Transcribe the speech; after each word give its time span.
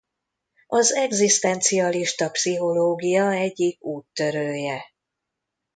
Az 0.67 0.93
egzisztencialista 0.95 2.29
pszichológia 2.31 3.31
egyik 3.31 3.81
úttörője. 3.83 4.83